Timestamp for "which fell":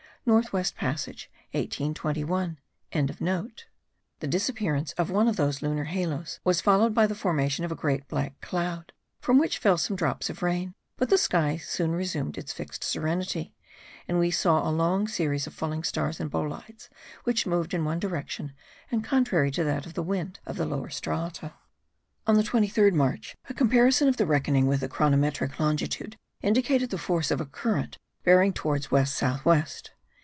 9.39-9.79